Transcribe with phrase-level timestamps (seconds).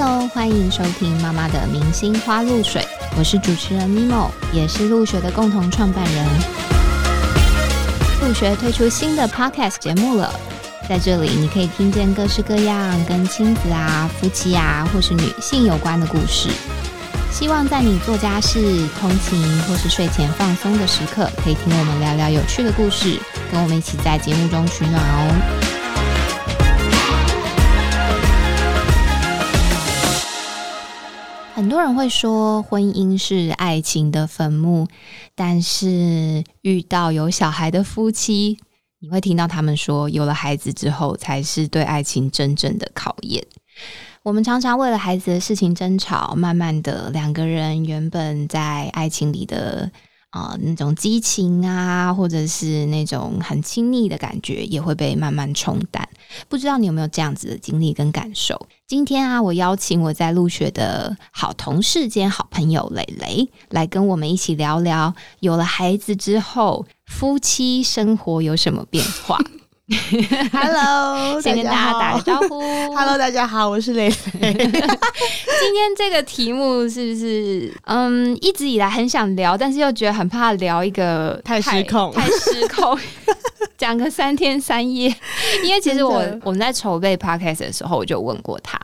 [0.00, 6.24] Hello，欢迎收听妈妈的明星花露水，我是主持人 Mimo，也是陆学的共同创办人。
[8.22, 10.32] 陆学推出新的 Podcast 节目了，
[10.88, 16.48] 在这里你可以听见各式各样跟亲子啊、夫妻啊或是女性有关的故事。
[17.32, 23.18] 希望在你做家事、通勤或是睡前放松的时刻，可以听我们聊聊有趣的故事，
[23.50, 25.67] 跟我们一起在节目中取暖哦。
[31.58, 34.86] 很多人会说婚姻是爱情的坟墓，
[35.34, 38.56] 但是遇到有小孩的夫妻，
[39.00, 43.44] 你会听到他们说，有了孩子之后才是对爱情真正的考验。
[44.22, 49.90] 我们常常为了孩子的事情争吵，慢慢的两个人原本在爱情里的。
[50.30, 56.06] 啊，那种激情啊，或者是那种很亲密的感觉，也会被慢慢冲淡。
[56.48, 58.68] 不知道你有没有这样子的经历跟感受？
[58.86, 69.38] 今天啊，我邀请我在入学的好同事兼好朋友蕾蕾，来跟我们一起聊聊，有了孩子之后，夫妻生活有什么变化。
[70.52, 72.60] Hello， 先跟大家打个招呼。
[72.94, 74.52] Hello，大家好，我是蕾蕾。
[74.52, 82.98] 今天这个题目是不是嗯，一直以来很想聊，但是又觉得很怕聊一个太失控、太失控，
[83.78, 85.08] 讲个三天三夜。
[85.64, 88.78] 因为其实我我们在筹备 podcast 的时候，我就问过他，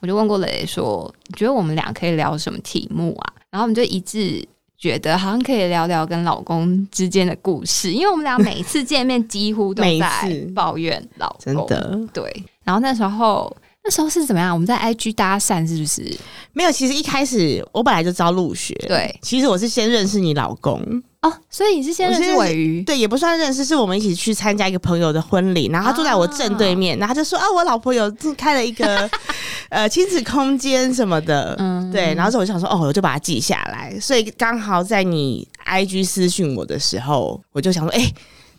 [0.00, 3.32] 我就问过蕾蕾说，你觉得我们俩可以聊什么题目啊？
[3.48, 4.46] 然后我们就一致。
[4.82, 11.54] 觉得好像可以聊聊跟老公之间的故事，因为我们俩每次见面几乎都在 抱怨老公。
[11.54, 12.44] 真的，对。
[12.64, 14.52] 然后那时候，那时候是怎么样？
[14.52, 16.16] 我们在 IG 搭讪是不是？
[16.52, 18.74] 没有，其实一开始我本来就知道入学。
[18.86, 20.80] 对，其实我是先认识你老公。
[21.22, 22.82] 哦，所以你是先认识尾鱼？
[22.82, 29.08] 对，也不算认识，是我们一起去参加一个朋友的婚礼，然后他坐在我正对面，然后他就说：“啊，我老婆有开了一个
[29.70, 38.12] 呃亲子空间什么的。”嗯，对，然后我就想说：“哦，我就把它记下来。”所以刚好在你 IG 私讯我的时候，我就想说：“哎，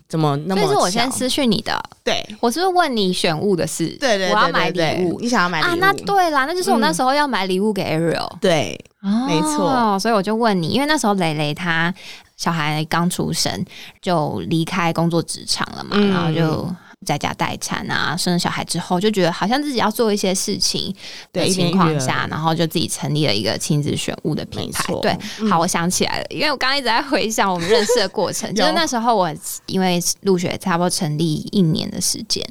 [0.08, 3.86] 怎么那么……”这是我先私讯你的，对我是不是问你选物的事？
[4.00, 5.74] 对对，我要买礼物，你想要买啊？
[5.78, 8.30] 那对啦，那就是我那时候要买礼物给 Ariel。
[8.40, 11.92] 对，没错，所以我就问你，因为那时候蕾蕾她。
[12.36, 13.64] 小孩刚出生
[14.02, 16.68] 就离开工作职场了嘛，然后就
[17.04, 20.94] 在家待产啊，生了小孩之后就觉得好像自己要做一些事情
[21.32, 24.92] 的情况下，然后就自己成立了一个亲子选物的品牌。
[25.02, 25.16] 对，
[25.48, 29.32] 好，我想起来了，因为我刚刚一直在回想我们认识的过程， 就是那时候我
[29.66, 32.44] 因为入学差不多成立一年的时间，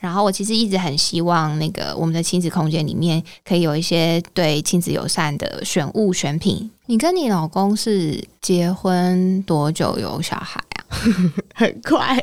[0.00, 6.70] 然后我其实一直很希望那个我们的亲子空间里面可以有一些对亲子友善的选物选品。
[6.86, 10.86] 你跟你老公是结婚多久有小孩啊？
[11.54, 12.18] 很快，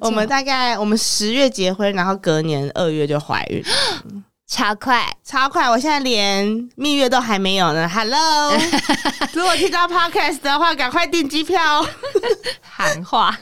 [0.00, 3.62] 我们大概我们十月结婚，然后隔年二月就怀孕，
[4.48, 5.68] 超快超快！
[5.68, 6.46] 我现在连
[6.76, 7.88] 蜜月都还没有呢。
[7.88, 8.52] Hello，
[9.34, 11.84] 如果听到 Podcast 的话，赶快订机票。
[12.62, 13.36] 喊话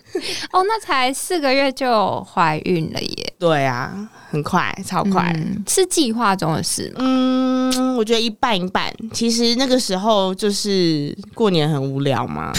[0.51, 3.35] 哦，那才四个月就怀孕了耶？
[3.39, 4.09] 对啊。
[4.31, 5.33] 很快，超快，
[5.69, 6.97] 是计划中的事吗？
[6.99, 8.93] 嗯，我觉得一半一半。
[9.13, 12.53] 其实那个时候就是过年很无聊嘛。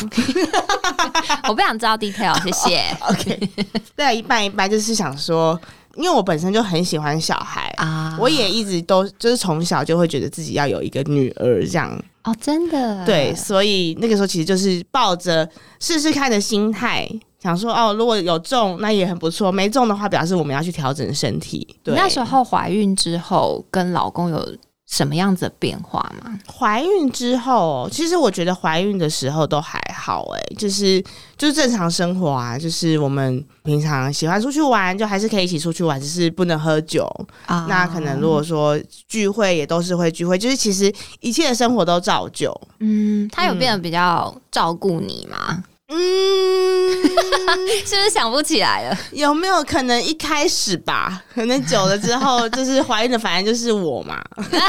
[1.49, 2.97] 我不想知道 detail，谢谢。
[3.09, 3.49] OK，
[3.93, 5.59] 对，一半一半，就是想说，
[5.95, 11.97] 因为我本身就很喜欢小孩啊，我也一直都就是从小就会觉得自己要有一个女儿这样。
[12.23, 13.05] 哦，真的？
[13.05, 15.47] 对，所以那个时候其实就是抱着
[15.79, 17.07] 试试看的心态。
[17.39, 21.77] 想说哦，如果有中那也很不错，没中的话表示我们要去调整身体。
[21.83, 26.39] 对，那时候怀孕之后跟老公有什么样子的变化吗？
[26.47, 31.03] 怀孕之后，其实我觉得怀孕的时候都还好，哎，就是
[31.37, 37.05] 就是正常生活啊，就是我们平常喜欢出去玩，就还是可以一起出去玩，只是不能喝酒
[37.47, 37.65] 啊。
[37.67, 42.55] 那可能如果说聚会也都是会聚会，就是其实一切的生活都照旧。
[42.79, 45.37] 嗯，他有变得比较照顾你吗？
[45.49, 45.63] 嗯，
[47.85, 48.97] 是不是想不起来了？
[49.11, 51.23] 有没有可能一开始吧？
[51.33, 54.19] 可能久了之后，就是怀孕的，反正就是我嘛。
[54.37, 54.59] 这句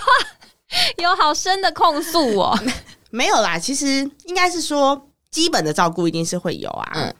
[0.00, 0.06] 话
[0.98, 2.58] 有好深的控诉哦。
[3.10, 5.08] 没有啦，其实应该是说。
[5.34, 6.92] 基本的照顾一定是会有啊。
[6.94, 7.12] 嗯，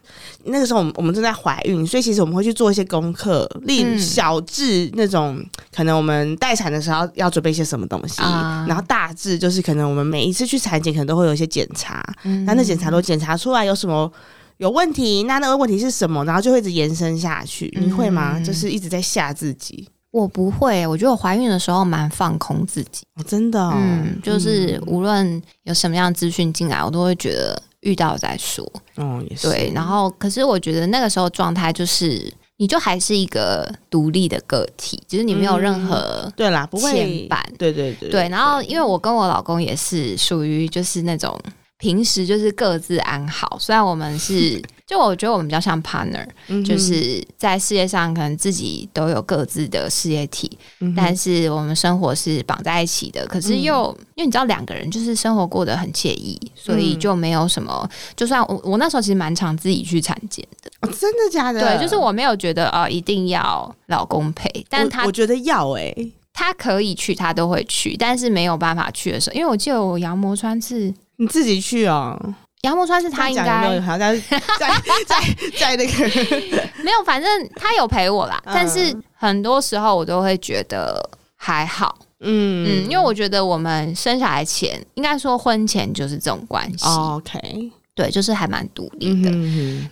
[0.46, 5.44] 那个时候我们我们正在怀孕，所以其实我们会去做一些功课，例如小至那种
[5.74, 12.04] 可能我们待产的时候要准备一些什么东西，然后大致就是可能我们每一次去产检可能都会有一些检查，
[12.46, 14.10] 那那检查都检查出来有什么
[14.58, 17.72] 有问题，那那个问题是什么，然后就会一直延伸下去。
[17.80, 18.38] 你会吗？
[18.40, 19.88] 就是一直在吓自己。
[20.10, 23.60] 我不会，我觉得我怀孕的时候蛮放空自己，真的。
[23.74, 27.60] 嗯，就是无论有什么样资讯进来，我都会觉得。
[27.84, 29.70] 遇到再说，哦，也是对。
[29.74, 37.40] 然后，可是我觉得那个时候状态就是你就还是一个独立的个体，就是你没有任何对啦，不会牵绊。
[37.58, 41.38] 对对对对，然后因为我跟我老公也是属于就是那种
[41.78, 44.62] 平时就是各自安好，虽然我们是。
[44.86, 46.26] 就我觉得我们比较像 partner，
[46.62, 50.58] 就是在事业上可能自己都有各自的事业体，
[50.94, 53.26] 但是我们生活是绑在一起的。
[53.26, 57.88] 可是又因为你知道两个人就是生活过得很惬意，所以就没有什么。
[58.14, 61.60] 就算我我那时候其实蛮常自己去产检的，真的假的？
[61.60, 65.94] 对，就是我没有觉得啊一定要老公陪，但他我觉得要哎，
[66.34, 72.18] 他可以去，他都会去，但是没有办法去的时候，因为我记得我羊膜穿是你自己去啊。
[72.62, 74.16] 杨木川是他应该好像在
[75.06, 75.20] 在
[75.58, 75.92] 在那个
[76.82, 78.42] 没有，反正他有陪我啦。
[78.46, 80.98] 但是很多时候我都会觉得
[81.36, 86.86] 还好，嗯嗯，因为我觉得我们生小孩前，应该说婚前就是这种关系。
[86.86, 89.30] OK，对，就是还蛮独立的。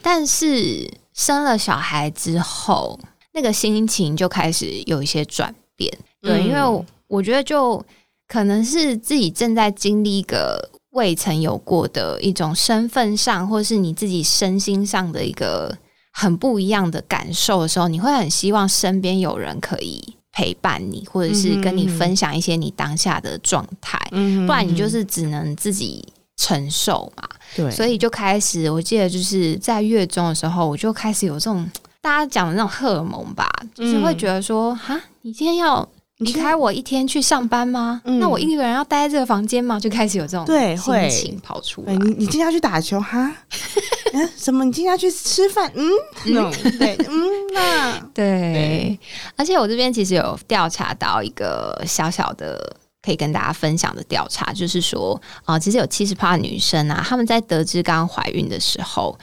[0.00, 2.98] 但是生了小孩之后，
[3.34, 5.92] 那个心情就开始有一些转变。
[6.22, 7.84] 对，因为我觉得就
[8.26, 10.70] 可能是自己正在经历一个。
[10.92, 15.76] 未曾有过的一种身份上，或是你自己身心上的一个
[16.12, 26.06] 很不一样的感受的时候，你会很希望身边有人可以陪伴你，或者是跟你分享一些你当下的状态，嗯不然你就是只能自己
[26.36, 27.26] 承受嘛。
[27.56, 31.66] 对，所以就开始，我记得就是在月中的时候，我就开始有这种
[32.02, 35.88] 大家讲的那种荷尔蒙吧，就是会觉得说，哈，你今天要。
[36.24, 38.00] 离开我一天去上班吗？
[38.04, 39.78] 那我一个人要待在这个房间吗？
[39.78, 41.94] 就开始有这种对心情跑出来。
[41.94, 43.34] 你你今天要去打球哈？
[44.36, 44.64] 什么？
[44.64, 45.72] 你今天要去吃饭？
[45.74, 45.90] 嗯，
[46.78, 48.98] 对，嗯，那 对。
[49.36, 59.18] 而且我这边其实有调查到一个小小的可以跟大家分享的调查，就是说啊，其实有七十趴女生啊，她们在得知刚怀孕的时候，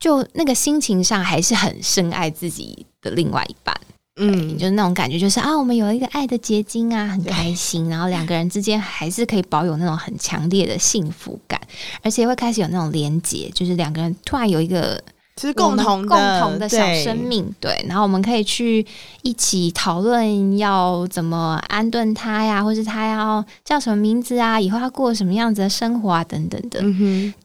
[0.00, 3.74] 就那个心情上还是很深爱自己的另外一半。
[4.16, 11.60] 嗯，就是那种感觉，就是啊，我们有一个爱的结晶啊，很开心， 然后两个人之间还是可以保有那种很强烈的幸福感，
[12.00, 15.02] 而且会开始有那种连结，就是两个人突然有一个
[15.34, 18.86] 其实共同共同的小生命，对，然后我们可以去
[19.22, 26.80] 一起讨论要怎么安顿他呀，或是他要叫什么名字啊，以后要过什么样子的生活啊，等等的。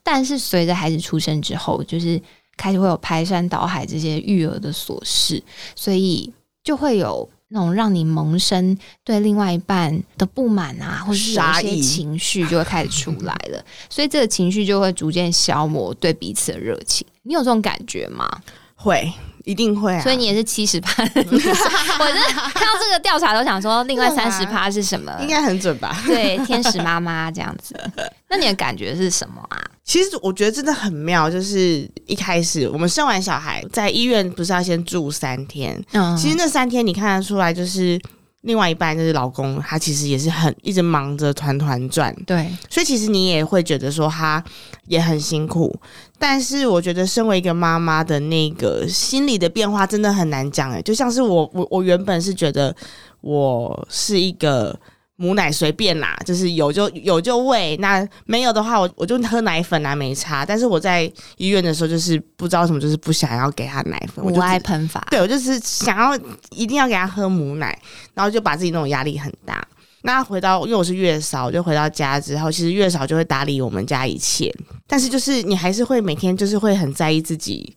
[0.03, 2.21] 但是随着孩子出生之后，就是
[2.55, 5.41] 开始会有排山倒海这些育儿的琐事，
[5.75, 6.31] 所以。
[6.69, 17.07] 就会有那种让你萌生对另外一半的不满啊，或者是有一些情绪就会开始出来了， 所以这个情绪就会逐渐消磨对彼此的热情。
[17.23, 18.29] 你有这种感觉吗？
[18.75, 19.11] 会。
[19.49, 20.01] 一定会啊！
[20.01, 21.01] 所以你也是七十趴。
[21.01, 25.11] 我是看到这个调查都想说，另外三十趴是什么？
[25.19, 25.99] 应该很准吧？
[26.05, 27.75] 对，天使妈妈这样子。
[28.29, 29.57] 那你的感觉是什么啊？
[29.83, 35.83] 其实我觉得真的很妙，就是一开始我们生完小孩在医院不是要先住三天？
[35.93, 37.99] 嗯，其实那三天你看得出来，就是
[38.41, 42.15] 另外一半就是老公，他其实也是很一直忙着团团转。
[42.25, 44.43] 对，所以其实你也会觉得说他
[44.87, 45.77] 也很辛苦。
[46.17, 52.75] 但是我觉得，身为一个妈妈的那个心理的变化真的很难讲哎，就像是我我我原本是觉得
[53.21, 54.77] 我是一个
[55.21, 60.45] 母奶随便啦，就是有就有就喂，那没有的话我我就喝奶粉啊没差。
[60.45, 66.17] 但是我在医院的时候就是不知道什么，就是不想要给他奶粉，我就爱喷发，对我就是想要
[66.51, 67.77] 一定要给他喝母奶，
[68.13, 69.61] 然后就把自己那种压力很大。
[70.03, 74.49] 那回到，因为我是月嫂，就回到家之后，其实月嫂就会打理我们家一切。
[74.87, 77.75] 但是就是你还是会每天就是会很在意自己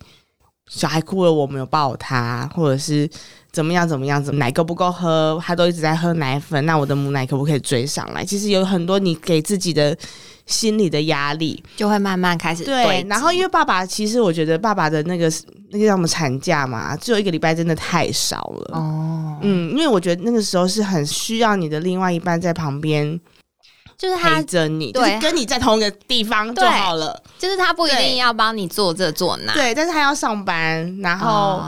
[0.69, 3.11] 小孩哭了，我没有抱他，或者是
[3.53, 8.25] 怎么样怎么样，怎么奶够不够喝，他都一直在喝奶粉，那我的母奶可不可以追上来？
[8.25, 9.97] 其实有很多你给自己的。
[10.45, 15.33] 心理的压力就会慢慢开始对，然后因为爸爸，其实我觉得爸爸的那个
[15.71, 19.39] 那个叫什么产假嘛，只有一个礼拜，真的太少了哦。
[19.43, 23.19] 嗯，因为我觉得那个时候是很需要你的另外一半在旁边，
[23.97, 27.23] 就是陪着你，就是跟你在同一个地方就好了。
[27.39, 31.63] 就是他不一定要帮你做这做那，对，但是他要上班，然后。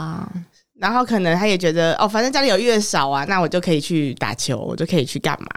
[0.77, 5.47] 然后可能他也觉得哦，反正家里有月嫂啊，那我就可以去打球，我就可以去干嘛。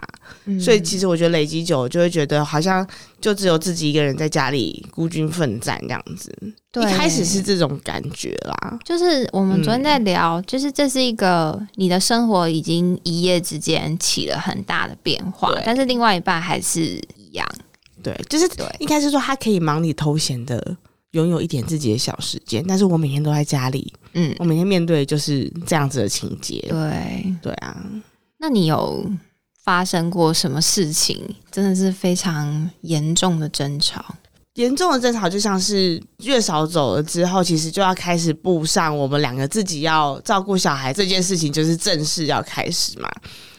[0.59, 2.87] 所以其实我觉得累积久，就会觉得好像
[3.19, 6.33] 就只有自己一个人在家里孤军奋战这样子。
[6.79, 8.79] 一开始是这种感觉啦。
[8.85, 16.81] 就是我们昨天在聊，就是这是一个你的生活已经一夜之间起了很大的变化，但是另外一半还是
[17.15, 17.45] 一样。
[18.01, 20.77] 对，就是对，应该是说他可以忙里偷闲的。
[21.13, 27.75] 拥有一点自己的小时间，但是我每天都在家里，嗯，我每天面对就是这样子的情节，对对啊。
[28.37, 29.05] 那你有
[29.63, 31.35] 发生过什么事情？
[31.51, 34.03] 真的是非常严重的争吵，
[34.55, 43.09] 严重的争吵就像是月嫂走了之后，其实就要开始步上我们两个自己要照顾小孩这件事情，就是正式要开始嘛。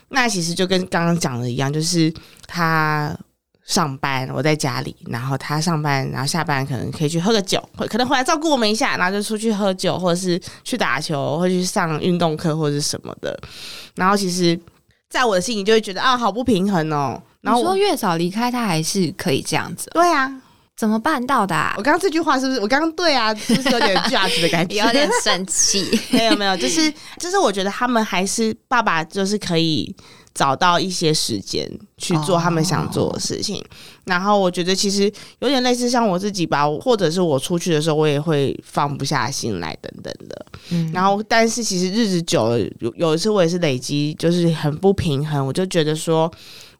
[0.08, 2.12] 那其实就跟刚刚讲的一样，就是
[2.46, 3.16] 他
[3.70, 13.38] 上班，我在家里，然后他上班，然后下班可能可以去喝个酒，可能回来照顾我们一下，然后就出去喝酒，或者是去打球，或者去上运动课或者是什么的。
[13.94, 14.58] 然后其实，
[15.08, 17.22] 在我的心里就会觉得啊，好不平衡哦。
[17.42, 19.88] 然后说月嫂离开，他还是可以这样子。
[19.94, 20.42] 对啊。
[20.76, 21.54] 怎么办到的？
[21.76, 22.60] 我刚刚这句话是不是？
[22.60, 25.86] 我刚刚对啊，就是有点 judge 的感觉， 有点生气。
[26.10, 29.94] 没有没有，就是就是，我觉得他们还是爸爸，就是可以
[30.34, 33.64] 找到一些时间去做他们想做的事情。
[34.04, 40.46] 然后我觉得其实有点类似像我自己吧，或者是我出去的时候，我也会放不下心来等等的。
[40.70, 46.30] 嗯，然后但是其实日子久了，有有一次我也是累积，就是很不平衡，我就觉得说。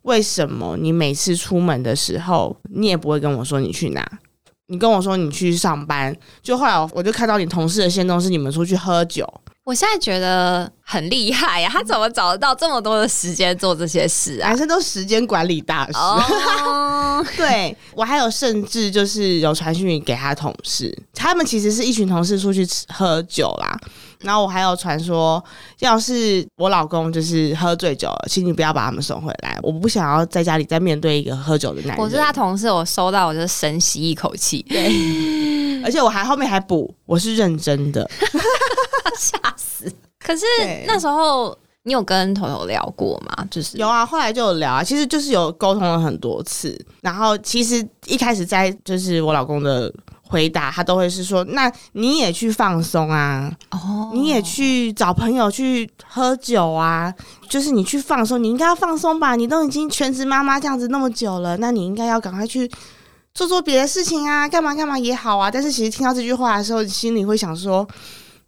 [0.04, 4.02] 为什么你每次出门的时候，你也不会跟我说你去哪？
[4.71, 9.29] 你跟我说你去上班，就后来我就看到你同事的线动是你们出去喝酒。
[9.65, 14.49] 我现在觉得很厉害呀，他怎么找得到这么多的时间做这些事啊？
[14.49, 15.93] 男生都时间管理大师。
[17.37, 23.79] 对我还有甚至就是有传讯给他同事，他们其实是一群同事出去吃喝酒啦。
[24.23, 25.43] 然后我还有传说，
[25.79, 29.59] 要是我老公就是喝醉酒了，请你不要把他们送回来。
[29.62, 31.99] 我不想要在家里再面对一个喝酒的男人。
[31.99, 34.62] 我是他同事，我收到我就深吸一口气。
[34.69, 38.09] 对，而且我还后面还补，我是认真的，
[39.17, 39.91] 吓死。
[40.19, 40.45] 可是
[40.87, 43.47] 那时候你有跟头头聊过吗？
[43.50, 46.79] 就是有啊，后来就有聊啊，其实就是有沟通了很多次。
[47.00, 49.93] 然后其实一开始在就是我老公的。
[50.30, 57.12] 回答他都会是说，那你也去放松啊，哦，你也去找朋友去喝酒啊，
[57.49, 59.34] 就是你去放松，你应该要放松吧？
[59.34, 62.70] 你都已经全职妈妈这样子那么久了，那你应该要赶快去
[63.34, 65.50] 做做别的事情啊，干嘛干嘛也好啊。
[65.50, 67.87] 但是其实听到这句话的时候，心里会想说。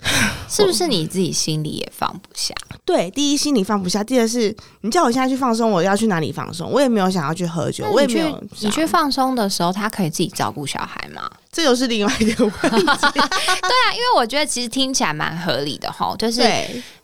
[0.48, 2.54] 是不是你自己心里也放不下？
[2.84, 6.70] 对，第一心里放不下，第二是你叫我现在去放松，我要去哪里放松？
[6.70, 8.44] 我也没有想要去喝酒，我也没有。
[8.60, 11.30] 你去放松的时候，他可以自己照顾小孩吗？
[11.50, 12.68] 这又是另外一个问题。
[12.68, 16.42] 对啊，因为我觉得其实听起来蛮合理的哈，就是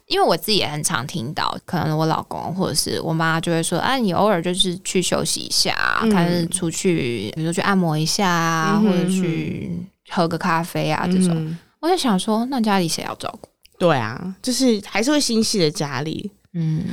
[0.07, 5.75] 因为我自己也很常听到，可能我老公或者是我妈就会说：“啊，你偶尔就是去休息一下，
[6.13, 9.71] 他是出去，比如说去按摩一下啊，或者去
[10.11, 13.49] 喝个咖啡啊这种。”我就想说，那家里谁要照顾？
[13.79, 16.31] 对啊，就是还是会心系的家里。
[16.55, 16.85] 嗯，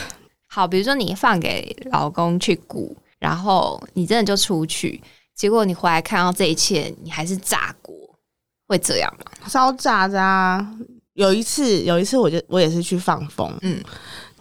[0.48, 5.02] 好，比如说你放给老公去顾，然后你真的就出去，
[5.34, 7.94] 结果你回来看到这一切，你还是炸锅，
[8.68, 9.48] 会这样吗？
[9.48, 10.74] 烧炸的啊！
[11.14, 13.82] 有一次，有一次，我就我也是去放风，嗯，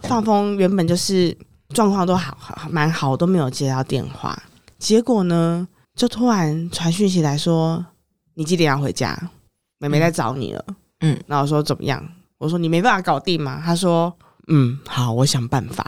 [0.02, 1.38] 放风原本就是
[1.70, 4.38] 状况都好好蛮好，都没有接到电话，
[4.78, 7.86] 结果呢，就突然传讯息来说，
[8.34, 9.30] 你几点要回家？
[9.90, 10.66] 妹妹在找你了，
[11.02, 12.02] 嗯，然后我说怎么样？
[12.38, 13.62] 我说你没办法搞定吗？
[13.64, 14.14] 他说，
[14.48, 15.86] 嗯，好，我想办法。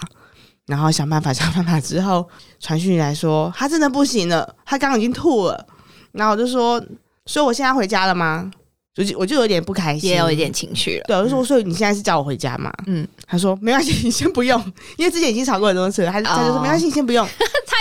[0.65, 2.27] 然后想办法想办法之后，
[2.59, 5.65] 传讯来说他真的不行了，他刚刚已经吐了。
[6.11, 6.83] 然后我就说，
[7.25, 8.51] 所以我现在回家了吗？
[8.95, 11.03] 就我就有点不开心，也有一点情绪了。
[11.07, 12.73] 对，我就说，所以你现在是叫我回家吗？
[12.87, 14.59] 嗯，他说没关系，你先不用，
[14.97, 16.11] 因为之前已经吵过很多次了。
[16.11, 17.27] 他他就说没关系，先不用。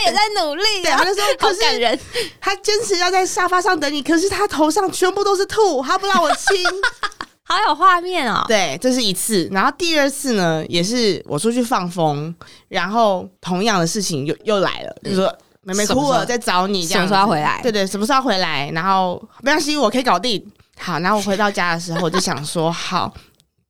[0.05, 1.99] 他也在努力，对，他就说 好感人。
[2.41, 6.65] 他坚持要在沙发上等你，可是他头上全部都是吐，他不让我亲。
[7.47, 8.43] 好有画面哦。
[8.49, 12.35] 对，这是一次，然后第二次呢，也是我出去放风，
[12.69, 15.31] 然后同样的事情又又来了，就说
[15.63, 17.61] 妹妹哭了，在找你，什么时候回来？
[17.63, 18.71] 对对，什么时候回来？
[18.75, 20.43] 然后没关系，我可以搞定。
[20.79, 23.13] 好，然后我回到家的时候，我就想说，好，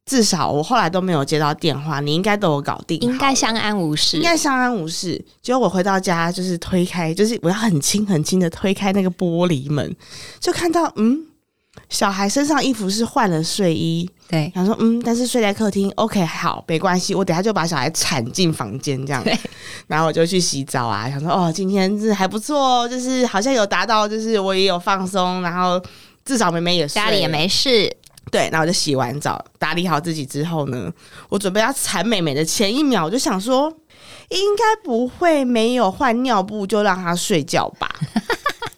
[0.07, 5.23] 至少我后来都没有接到电话，你应该都有搞定，应该相安无事，应该相安无事。
[5.41, 9.97] 结果我回到家，就是推开，就是我要很轻很轻的推开那个玻璃门，
[10.39, 11.25] 就看到，嗯，
[11.89, 19.25] 小孩身上衣服是换了睡衣，对，然后说，嗯，但是睡在客厅，OK，好，没关系，我等下就把小孩铲进房间这样，
[19.87, 25.83] 然后我就去洗澡啊，想说，哦，今天是还不错，就是好像有达到，就是我也有放松，然后。
[26.27, 27.95] 至少妹妹也家里也没事，
[28.35, 30.93] 对，然后我就洗完澡，打理好自己之后呢，
[31.29, 33.73] 我准备要缠妹妹的前一秒，我就想说，
[34.31, 37.89] 应该不会没有换尿布就让她睡觉吧？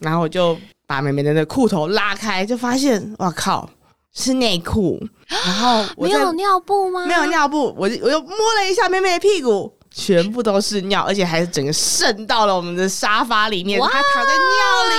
[0.00, 0.54] 然后我就
[0.86, 3.66] 把妹妹的那裤头拉开，就发现，哇靠，
[4.12, 5.02] 是内裤。
[5.26, 7.06] 然后没有尿布吗？
[7.06, 14.98] 没有尿布，我我又摸了一下妹妹的屁股，全部都是尿，而且还是整个渗到了我们的沙发里面，她躺在尿里。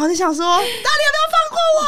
[0.00, 1.84] 然后就想说， 到底有没有放过我？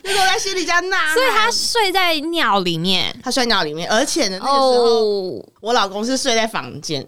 [0.00, 1.12] 就是我在心里在呐。
[1.12, 7.04] 所以他睡在尿里面，他睡尿里面，而且呢，那个时候我老公是睡在房间。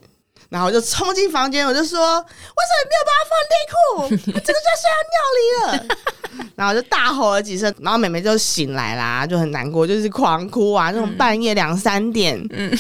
[0.49, 4.37] 然后我就冲进房间，我就说：“为什么你没有把他放内裤？
[4.45, 5.87] 这个就睡在尿里了。
[6.57, 12.77] ”然后就大吼了几声，然后妹妹就醒来啦，就很难过，就是狂哭啊，那种半夜两三点，嗯，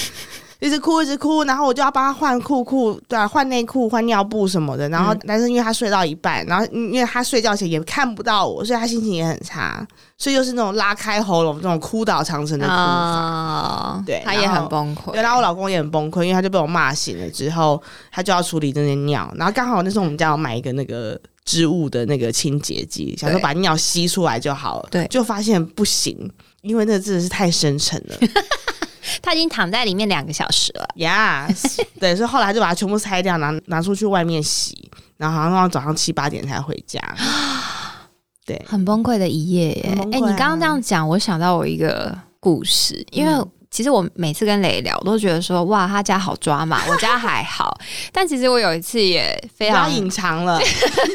[0.62, 4.88] 一直哭一直哭，然后我就要帮他换裤裤，对啊，换内裤、换尿布什么的。
[4.90, 9.84] 然后但是因为他睡到一半，然后因为他睡觉前也看不到我，所以他心情也很差。
[10.16, 15.12] 所以又是那种拉开喉咙、那种哭倒长城的哭法，对，他也很崩溃。
[15.16, 19.28] 然后我老公也很崩溃，因为他就被我骂醒了之后，他就要处理这些尿。
[19.36, 24.88] 然后刚好那时候我们家有买一个那个织物的那个清洁剂，想说把尿吸出来就好了。
[24.92, 26.16] 对，就发现不行，
[26.60, 28.16] 因为那个真的是太深沉了。
[29.20, 30.88] 他已经躺在里面两个小时了。
[30.96, 31.48] 呀，
[32.00, 37.00] 对，所以后来就把它全部拆掉，拿拿出去外面洗，然后好像到早上七八点才回家。
[38.44, 39.98] 对，很崩溃的一夜耶！
[40.12, 43.32] 哎，你刚刚这样讲，我想到我一个故事，因为
[43.72, 47.76] 其实我每次跟磊聊，我都觉得说哇，他家好抓嘛， 我家还好。
[48.12, 50.60] 但其实我有一次也非常隐藏了，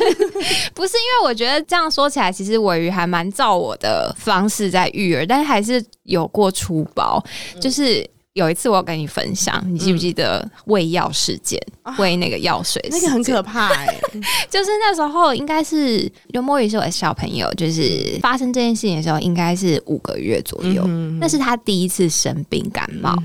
[0.73, 7.23] 不是因为我觉得这样说起来，其实尾鱼还蛮照我的方式在育儿，但是还是有过粗暴，
[7.61, 8.05] 就是。
[8.37, 11.59] 有一次我跟你分享，你记不记得喂药事件？
[11.97, 13.99] 喂那个药水，那个很可怕哎。
[14.47, 20.85] 就是那时候应该是刘墨雨是我的小朋友，就是发生这件事情的时候，应该是五个月左右。
[21.19, 23.15] 那是他第一次生病感冒，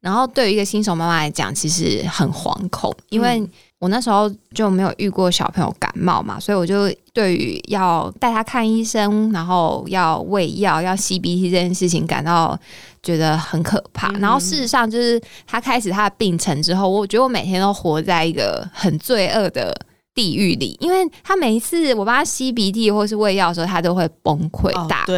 [0.00, 3.42] 然后对于一个新手妈妈来讲，其实很惶恐，因为。
[3.82, 12.56] 我那时候就没有遇过小朋友感冒嘛，所以我就对于要带他看医生，然后要喂药、要吸鼻涕这件事情感到
[13.02, 14.12] 觉得很可怕。
[14.20, 19.76] 然后事实上，就是他开始他的病程之后，我觉得我每天都活在一个很罪恶的
[20.14, 25.12] 地狱里，因为他每一次我帮他吸鼻涕或是喂药的时候，他都会崩溃大哭。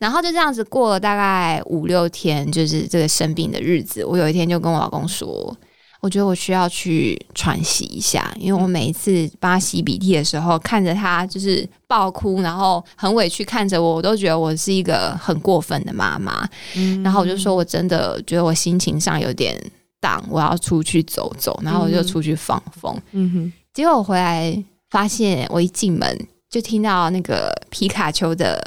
[0.00, 4.04] 然后就这样子过了大概五六天，就是这个生病的日子。
[4.04, 5.56] 我有一天就跟我老公说。
[6.06, 16.48] 我觉得我需要去喘息一下，因为我每一次帮他洗鼻涕的时候，看着他就是爆哭，然后很委屈看着我，我都觉得我是一个很过分的妈妈。
[17.02, 19.60] 然后我就说，我真的觉得我心情上有点
[20.00, 22.96] 荡，我要出去走走，然后我就出去放风。
[23.10, 26.16] 嗯哼，结果我回来发现，我一进门
[26.48, 28.64] 就听到那个皮卡丘的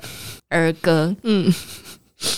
[0.49, 1.15] 儿歌。
[1.23, 1.49] 嗯，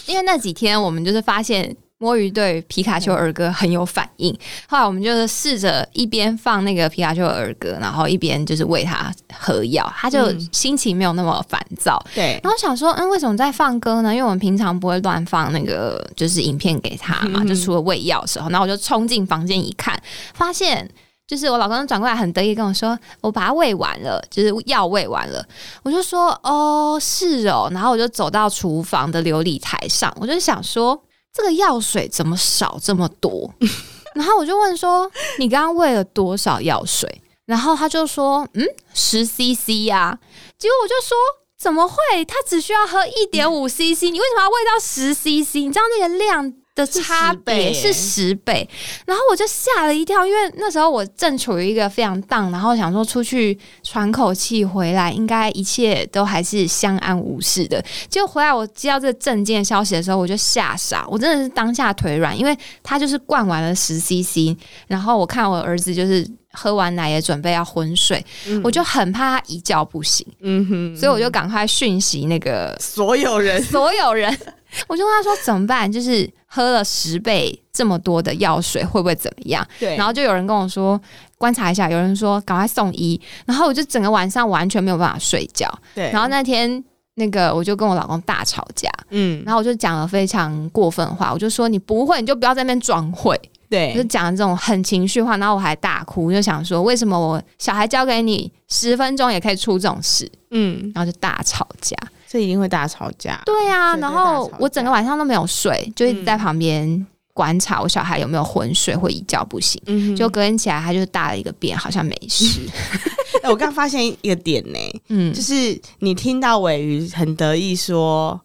[0.06, 1.76] 因为那几天我们就是发现。
[2.02, 4.36] 摸鱼对皮卡丘儿歌很有反应，
[4.68, 12.04] 后来我们就是试着一边放那个皮卡丘儿歌，然后一边就是喂它喝药，它就心情没有那么烦躁。
[12.16, 14.12] 对，然后想说，嗯，为什么在放歌呢？
[14.12, 18.50] 因为我们平常不会乱放那个就是影片给他嘛，就除了喂药的时候。
[18.50, 20.02] 然后我就冲进房间一看，
[20.34, 20.90] 发现
[21.28, 25.46] 就是我老公转过来很得意跟我说，我把它喂完了，就是药喂完了。
[25.84, 27.70] 我就说，哦，是哦。
[27.72, 31.00] 然后我就走到厨房的琉璃台上，我就想说。
[31.34, 33.54] 这个药水怎么少这么多？
[34.16, 40.18] 然后我就问说：“你刚刚喂了多少药水？”然后他就说：“嗯，十 CC 呀。”
[40.60, 41.16] 结果我就说
[41.58, 42.26] ：“怎么会？
[42.26, 45.56] 他只需要喝一点五 CC，你为什么要喂到十 CC？
[45.60, 48.68] 你知道那个量？”的差别是十倍，
[49.06, 57.84] 然后我就吓了一跳，因为那时候我正处于一个非常荡，然后想说出去喘口气回来，应该一切都还是相安无事的。
[58.10, 64.56] 结果回来我接到这个震惊消息的时候，我就吓傻，我真的是当下腿软，因为他就是灌完了十 CC，
[64.88, 68.26] 然后我看我儿子就是喝完奶也准备要昏睡，
[68.64, 74.34] 我就很怕他一觉不醒，嗯哼，所以我就赶快讯息那个所有人，所有人。
[74.88, 75.92] 我就问他说怎么办？
[75.92, 79.66] 就是喝了十倍这么多的药水会不会怎么样？
[79.80, 81.00] 对，然后就有人跟我说
[81.38, 85.74] 观察一下，有人说赶快送医，然后我就整个晚上完全没有办法睡觉。
[85.96, 86.84] 对，然后那天
[87.14, 101.96] 那个我就跟我老公大吵架，嗯，然后我就讲了非常过分话，我就说你不会你就不要在那边装会，对，就讲这种很情绪化，然后我还大哭，就想说为什么我小孩交给你十分钟也可以出这种事，嗯，然后就大吵架。
[102.32, 103.42] 这一定会大吵架。
[103.46, 109.82] 对啊，然后我整个晚上都没有睡，就一直在旁边观察我小孩有没有昏睡或一觉不醒。
[109.88, 112.62] 嗯，就隔天起来他就大了一个便，好像没事。
[113.44, 118.40] 哎，我刚发现一个点呢， 嗯，就是你听到尾鱼很得意说。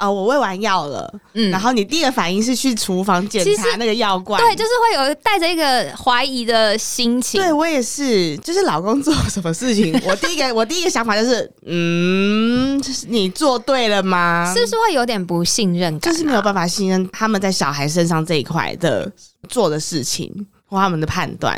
[0.00, 7.38] 啊，我喂完药了，嗯，然后你第一个反应是去厨房检查那个药罐，对，就是会有带着一个怀疑的心情。
[7.38, 14.50] 对我也是，就是老公做什么事情，我第一个我第一个想法就是，嗯，你做对了吗？
[14.56, 16.10] 是不是会有点不信任感？
[16.10, 19.12] 就是没有办法信任他们在小孩身上这一块的
[19.50, 20.32] 做的事情
[20.66, 21.54] 或他们的判断。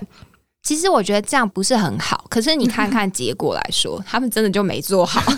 [0.63, 5.21] 其实我觉得这样不是很好，可是你看看结果来说，他们真的就没做好。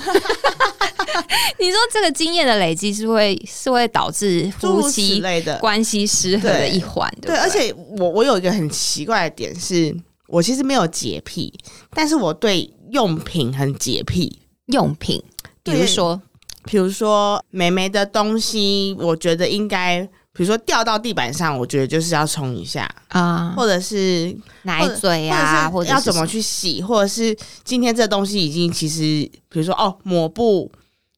[1.58, 11.52] 你知说这个经验的累积是会是会导致夫妻类的关系失衡的一环，对，而且我我有一个很奇怪的点是，我其实没有洁癖，
[11.90, 14.40] 但是我对用品很洁癖。
[14.66, 15.22] 用品，
[15.62, 16.20] 比如说，
[16.64, 20.08] 比如说美眉的东西，我觉得应该。
[20.36, 29.00] 比如说掉到地板上，我觉得就是要冲一下啊，或者是奶嘴啊，或者要怎么去洗，或者是今天这东西已经其实，
[29.48, 30.68] 比如说哦抹布，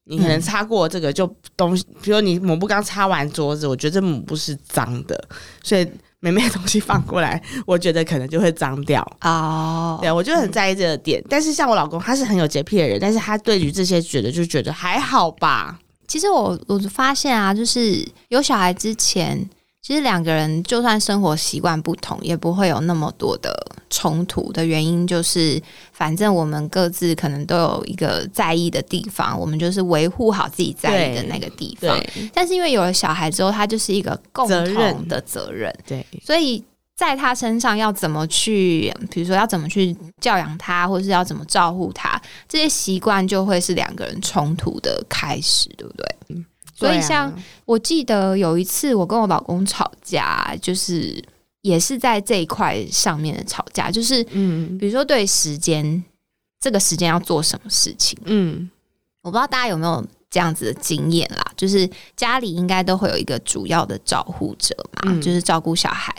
[0.05, 1.27] 你可能擦过这个就
[1.57, 5.19] 东西，比如你抹布刚擦完桌子，我觉得这抹布是脏的，
[5.63, 9.99] 所以美美的东西放过来，我觉得可能就会脏掉 哦。
[10.03, 11.25] 对，我就很在意这个点。
[11.27, 15.79] 但是像我老公，他是很有洁癖的人，但是他对于这些觉得就觉得还好吧。
[16.07, 19.49] 其实我我发现啊，就是有小孩之前，
[19.83, 23.55] 其实两个人就算生活习惯不同，也不会有那么多的
[23.91, 24.53] 冲突。
[24.53, 25.61] 的原因就是，
[25.93, 32.01] 反正我们各自可能都有一个在意的地方，我们就是维护好自己在意的那个地方。
[32.33, 36.65] 但是因为有了小孩之后，他就是一个共同的责任，对，所以。
[36.97, 46.07] 在他身上要怎么去，比如说要怎么去教养他，或者是要怎么照顾他，这些习惯就会是两个人冲突的开始，对不对？
[46.75, 47.31] 所以像
[47.67, 51.23] 我记得有一次我跟我老公吵架，就是
[51.61, 56.03] 也是在这一块上面的吵架，就是嗯，比如说对时间，
[56.61, 58.71] 这个时间要做什么事情，嗯，
[59.23, 66.15] 我不知道大家有没有这样子的经验啦，就是家里应该都会有一个主要的照护者嘛，就是照顾小孩。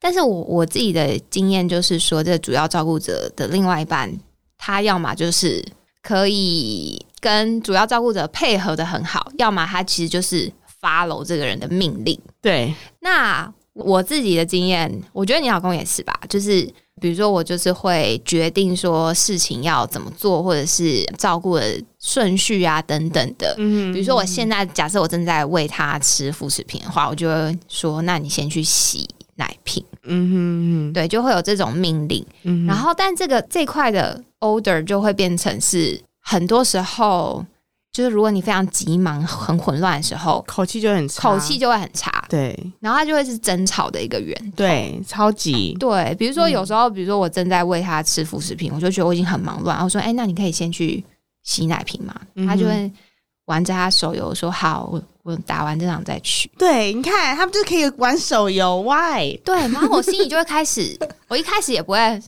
[0.00, 4.10] 但是我我自己的经验就是说，这个主要照顾者的另外一半，
[4.56, 5.62] 他要么就是
[6.02, 12.18] 可以跟主要照顾者配合的很好，要么他其实就是 follow 这个人的命令。
[12.40, 16.18] 对，那我自己的经验，我觉得你老公也是吧？
[16.28, 16.62] 就是
[17.00, 23.54] 比如说，我就是会决定说事情要怎么做，或者是照顾的顺序啊等等的。
[23.58, 29.08] 嗯，比如说我现在假设我正在喂他吃副食品的话，我就会说，那你先去洗。
[29.40, 32.24] 奶瓶，嗯哼，对，就会有这种命令，
[32.68, 37.44] 然后，但这个这块的 order 就会变成是很多时候，
[37.90, 51.02] 就是如果你非常急忙、很混乱的时候，口气就很差，口气就会很差，对，然后它就会是争吵的一个源，对，超级，对，比如说有时候，比如说我正在喂他吃辅食品，我就觉得我已经很忙乱，我说，哎，那你可以先去
[51.42, 52.14] 洗奶瓶嘛，
[52.46, 52.92] 他就会
[53.50, 54.88] 玩着他手游说好。
[54.92, 56.48] 我我打完这场再去。
[56.56, 59.36] 对，你看他们就可以玩手游，Why？
[59.44, 60.96] 对，然后我心里就会开始，
[61.28, 62.22] 我一开始也不会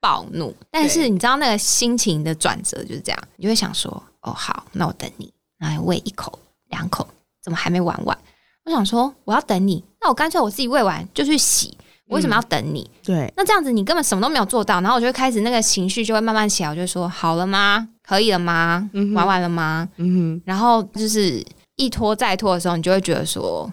[0.00, 3.90] 暴怒，但是你知道那个心情的转折就是这样，你就会想说，
[4.22, 6.38] 哦，好，那我等你，来喂一口、
[6.70, 7.06] 两口，
[7.42, 8.16] 怎么还没玩完？
[8.64, 11.76] 我想说，我要等你，那我干脆我自己喂完就去洗，
[12.08, 12.90] 我为什么要等你？
[13.04, 17.88] 对，那这样子你根本什么都没有做到，然后我就会开始那个情绪就会慢慢起来，我就说，好了吗？
[18.02, 18.90] 可以了吗？
[19.14, 19.88] 玩完了吗？
[19.96, 21.44] 嗯哼，然后就是。
[21.80, 23.72] 一拖再拖的时候，你就会觉得说，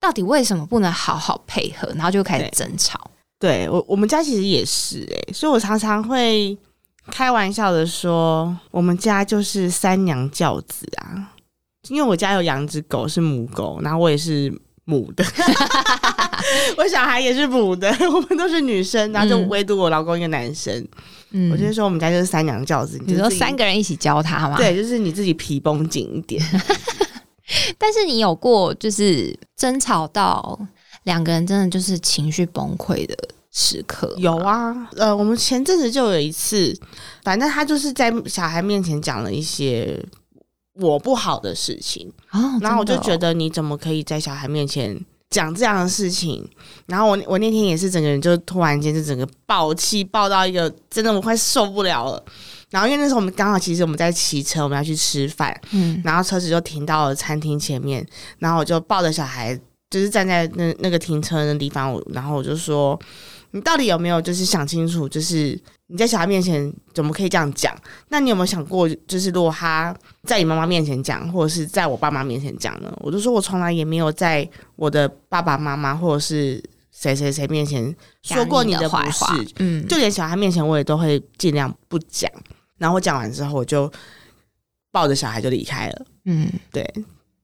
[0.00, 1.86] 到底为什么不能好好配合？
[1.94, 3.00] 然后就开始争吵。
[3.38, 6.58] 对我，我们家其实也是哎，所以我常常会
[7.12, 11.30] 开玩笑的说，我们家就是三娘教子啊。
[11.88, 14.52] 因为我家有养只狗是母狗，然后我也是
[14.84, 15.24] 母的，
[16.76, 20.86] 我小孩也是母的， 我们都是女生，然后就唯独我老公一个男生。
[21.30, 24.56] 嗯，我就说我们家就是三娘教子，你说三个人一起教他嘛？
[24.56, 26.42] 对，就是你自己皮绷紧一点。
[27.76, 30.58] 但是你有过就是争吵到
[31.04, 33.16] 两个人真的就是情绪崩溃的
[33.52, 34.14] 时刻？
[34.18, 36.74] 有啊，呃，我们前阵子就有一次，
[37.22, 40.00] 反正他就是在小孩面前讲了一些
[40.74, 42.12] 我不好的事情，
[42.60, 44.98] 然后我就觉得你怎么可以在小孩面前
[45.30, 46.48] 讲这样的事情？
[46.86, 52.24] 然后我我那天也是整个人就突然间就整个爆气，爆到一个真的我快受不了了。
[52.70, 58.04] 然后因为那时候我们刚好其实我们在骑车，我们要去吃饭，嗯，然后车子就停到了餐厅前面，
[58.40, 59.56] 然后我就抱着小孩，
[59.90, 62.98] 就是站在那那个停车的地方，我然后我就说，
[63.52, 67.76] 你到底有没有就是想清楚，就是你在小孩面前怎么可以这样讲？
[68.08, 72.90] 那你有没有想过，就是如果他在你妈妈面前讲，或者是在我爸妈面前讲呢？
[73.00, 82.30] 我就说我从来也没有在我的爸爸妈妈或者是谁谁谁面前说过你的坏话，嗯，就连小孩面前我也都会尽量不讲。
[82.78, 83.92] 然后我讲完之后，我就
[84.90, 86.06] 抱着小孩就离开了。
[86.24, 86.82] 嗯，对。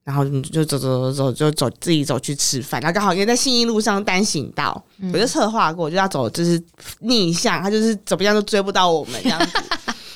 [0.05, 2.81] 然后就走走走走，就走自己走去吃饭。
[2.81, 4.83] 然后刚好因为在信义路上单行道，
[5.13, 6.61] 我就策划过，就要走就是
[7.01, 9.59] 逆向，他就是怎么样都追不到我们这样子。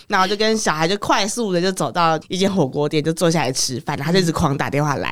[0.06, 3.96] 然后就跟小孩就快速的就走到一间火锅店，就坐下来吃饭。
[3.96, 5.10] 他就一直狂打电话来，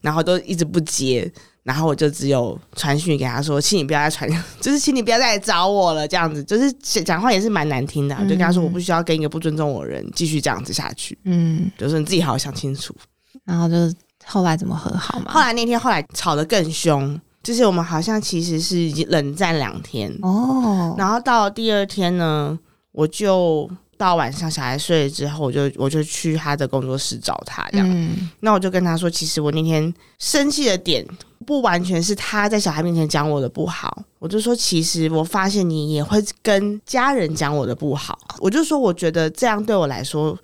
[0.00, 1.30] 然后都一直不接。
[1.62, 4.28] 然后我就只有传讯给他说，请你不要再传，
[4.60, 6.70] 就是请你不要再来找我了，这样子，就是
[7.02, 12.94] 讲话也是蛮难听的，就跟他说我不需要跟一个不尊重我的人继续这样子下去，嗯，就是你自己好好想清楚。
[13.44, 13.74] 然后就
[14.24, 15.32] 后来怎么和好嘛？
[15.32, 22.58] 后来那天后来吵得更凶，就是我们好像其实是已经冷战两天，哦，然后到第二天呢，
[22.92, 27.88] 我就到晚上小孩睡了之后，我就我就去他的工作室找他，这样。
[27.90, 31.06] 嗯那我就跟他说，其实我那天生气的点
[31.46, 40.36] 不完全是他在小孩面前讲我的不好，我就说，其实我发现你也会跟家人讲我的不好，我就说，我觉得这样对我来说，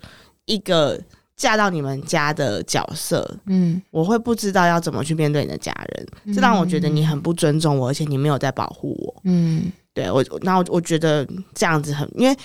[0.45, 0.99] 一个
[1.41, 9.21] 嫁到你们家的角色，嗯，我会不知道要怎么去面对你的家人，这让我觉得你很不尊重我，而且你没有在保护我。
[9.23, 9.71] 嗯。
[9.91, 12.37] 对我，那我我觉得这样子很，因为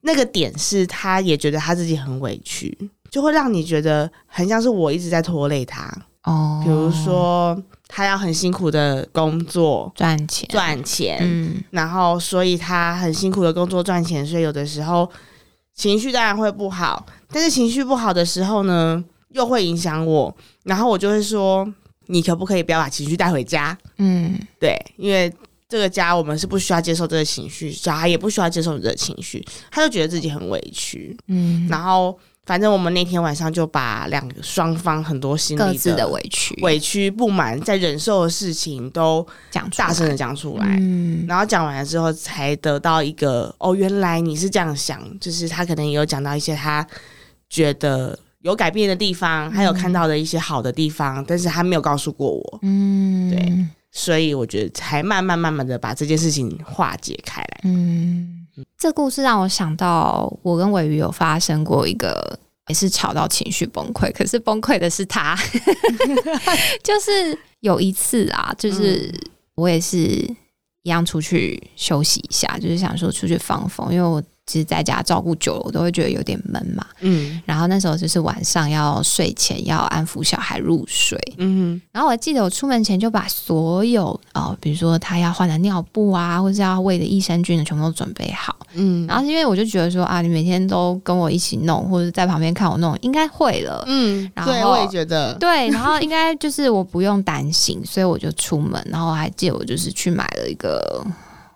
[0.00, 2.76] 那个点是他也觉得他自己很委屈，
[3.12, 5.88] 就会让你觉得很像是我一直在拖累他。
[6.24, 11.62] 哦，比如说，他要很辛苦的工作赚钱，赚钱，嗯。
[11.70, 15.08] 然后所以他很辛苦的工作赚钱，所以有的时候
[15.74, 21.66] 情绪当然会不好，但是情绪不好的时候呢，又会影响我，然后我就会说，
[22.06, 23.76] 你可不可以不要把情绪带回家？
[23.98, 25.32] 嗯对，因为
[25.68, 31.16] 这个家我们是不需要接受这个情绪，小孩也不需要接受你的情绪，他就觉得自己很委屈。
[31.28, 40.66] 嗯，然后反正我们那天晚上就把两个双方很多心里的的委屈委屈、不满、在忍受的事情都讲出来大声的讲出来。
[40.80, 41.24] 嗯。
[41.28, 46.84] 然后讲完了之后，才得到一个哦，原来你是这样想，就是他可能也有讲到一些他
[47.48, 57.60] 觉得有改变的地方，还有看到的一些好的地方，但是他没有告诉过我，嗯，对所以我觉得才慢慢慢慢的把这件事情化解开来。
[57.64, 58.31] 嗯，
[58.78, 62.38] 这故事让我想到，我跟尾鱼有发生过一个，
[62.68, 65.36] 也是吵到情绪崩溃，可是崩溃的是他，
[66.82, 69.12] 就是有一次啊，就是
[69.54, 76.84] 我也是一样出去休息一下，就是想说出去放风，因为我其实在家照顾久了，我都会觉得有点闷嘛。
[77.00, 88.54] 嗯然后那时候就是晚上要睡前要安抚小孩入睡，嗯然后我记得我出门前就把所有哦，比如说他要换的尿布啊，或是要喂的益生菌的，全部都准备好。
[88.74, 93.82] 嗯然后因为我就觉得说啊，你每天都跟我一起弄，或者在旁边看我弄，应该会了。
[93.86, 101.02] 嗯，然后对，我也觉得，对，然后应该就是我不用担心，所以我就出门，然后还记得我就是去买了一个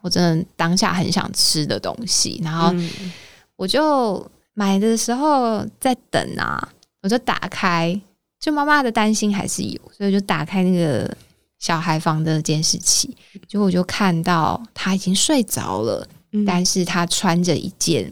[0.07, 3.13] 我真的当下很想吃的东西，然后嗯
[3.57, 8.01] 我就买的时候在等啊，我就打开，
[8.39, 11.13] 就妈妈的担心还是有，所以就打开那个
[11.59, 13.17] 小孩房的监视器，
[13.49, 18.09] 结果我就看到他已经睡着了，嗯但是他穿着一件，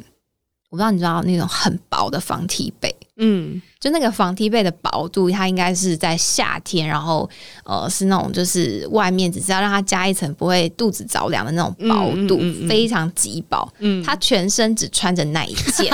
[0.70, 2.92] 我不知道你知道那种很薄的防体被。
[3.16, 3.60] 嗯。
[3.80, 7.28] 就那个防踢被的薄度，它应该是在夏天，然后
[7.64, 12.68] 呃是那种就是外面只是要让它加一层不会肚子着凉的那种薄度，嗯嗯嗯嗯。
[12.68, 13.70] 非常极薄。
[13.80, 15.92] 嗯，他全身只穿着那一件，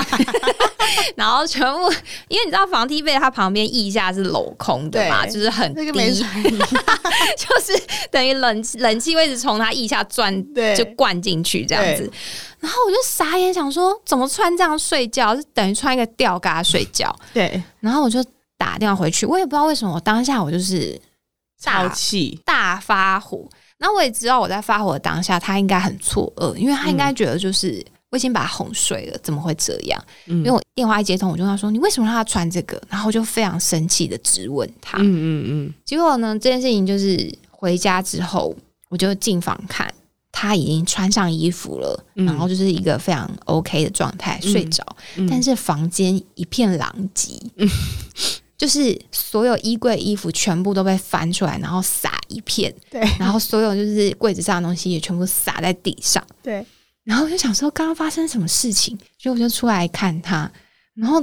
[1.17, 1.91] 然后全部，
[2.29, 10.77] 因为你知道防踢被它旁边腋下是镂空的嘛，就是很低， 就是等于冷气冷气会从它腋下钻，对。
[10.77, 12.09] 就灌进去这样子。
[12.61, 17.10] 然后我就傻眼，想说怎么穿这样睡觉，是等于穿一个吊嘎睡觉。
[17.33, 18.25] 对，然后我就
[18.57, 21.01] 打电话回去，我也不知道为什么，我当下我就是
[21.59, 23.49] 超大气，大发火。
[23.79, 29.99] 然后我也知道我在发火的当下，他应该很错愕，因为他应该觉得就是、我已经把他哄睡了，怎么会这样？
[30.27, 34.99] 嗯因为我电话一接通，我就跟他说：“你为什么让他穿这个？”然后我就非常生气的质问他。
[34.99, 38.55] 嗯嗯嗯结果呢，这件事情就是回家之后，
[38.91, 39.91] 我就进房看，
[40.41, 44.83] 他已经穿上衣服了，嗯然后就是一个非常 OK 的状态，睡着。
[45.17, 47.39] 嗯，但是房间一片狼藉，
[48.57, 56.27] 就是所有衣柜衣服全部都被翻出来，然后撒一片，对然后所有就是柜子上的东西也全部撒在地上。
[56.43, 56.65] 对，
[57.05, 58.99] 然后我就想说，刚刚发生什么事情？
[59.19, 60.51] 所以我就出来看他，
[60.95, 61.23] 然后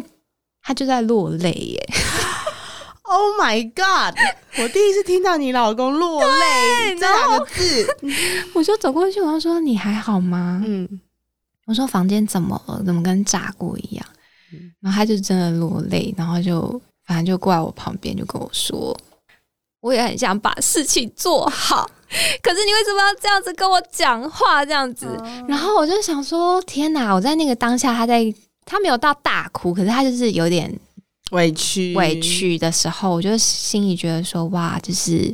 [0.61, 1.89] 他就在落泪耶。
[3.09, 4.15] Oh my god！
[4.61, 7.87] 我第一次听到你老公落泪这两个字。
[8.53, 10.87] 我就走过去，我就说：“你还好吗？”嗯
[11.65, 12.81] 我说：“房间怎么了？
[12.85, 14.05] 怎么跟炸过一样？”
[14.81, 18.95] 然后他就真的落泪，然后就反正就过来我旁边，就跟我说
[19.81, 21.89] ：“我也很想把事情做好，
[22.41, 24.65] 可是你为什么要这样子跟我讲话？
[24.65, 25.07] 这样子？”
[25.47, 27.13] 然后我就想说：“天哪！
[27.13, 28.33] 我在那个当下，他在
[28.65, 30.73] 他没有到大哭，可是他就是有点
[31.31, 31.93] 委屈。
[31.95, 35.33] 委，屈的时候，我就心里觉得说，哇，就是，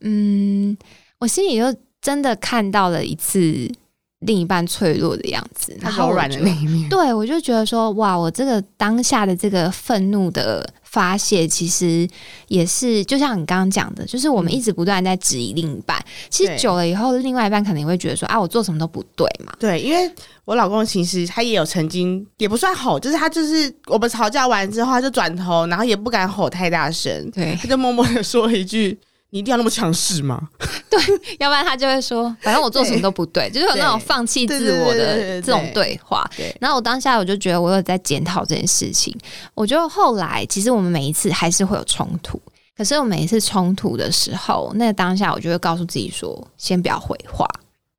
[0.00, 0.76] 嗯，
[1.18, 3.70] 我心里就真的看到了一次
[4.26, 6.88] 另一半脆弱的样子，然后柔软的那一面。
[6.90, 10.68] 对我就觉得说，哇，我这个当下的这个愤怒的。
[10.88, 12.08] 发泄其实
[12.48, 16.02] 也是，就像你刚刚讲的，就是我们一直不断在质疑另一半。
[16.30, 20.10] 其实久了以后，另外一半可能也会觉得说：“啊，我做什么都不对嘛。”对，因为
[20.46, 28.98] 我老公其实他也有曾经，也不算吼，就是他就是我们吵架完之后，他就转头，然后也不敢吼太大声，对，他就默默的说了一句。
[29.36, 30.48] 你一定要那么强势吗？
[30.88, 30.98] 对，
[31.38, 36.26] 要不然他就会说，反正我做什么都不对，就是有那种放弃自我的这种对话。
[36.58, 39.14] 然后我当下我就觉得我有在检讨这件事情。
[39.52, 42.40] 我觉得后来其实我们每一次还是会有冲突，
[42.74, 47.46] 可是我每一次冲突的时候，那当下我就会告诉自己说，先不要回话。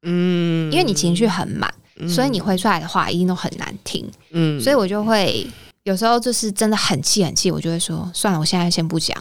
[0.01, 1.71] 嗯，因为你情绪很满，
[2.09, 4.09] 所以你回出来的话一定都很难听。
[4.31, 5.45] 嗯，所以我就会
[5.83, 9.15] 有时候就是真的很气很气，我就会说，算了，我现在先不讲。